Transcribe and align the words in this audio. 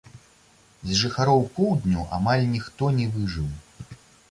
З 0.91 0.97
жыхароў 1.01 1.43
поўдню 1.59 2.07
амаль 2.19 2.49
ніхто 2.57 2.91
не 2.99 3.07
выжыў. 3.19 3.49